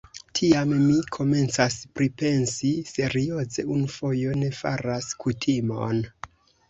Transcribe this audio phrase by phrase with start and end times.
[0.37, 6.03] Tiam, mi komencas pripensi serioze: unu fojo ne faras kutimon.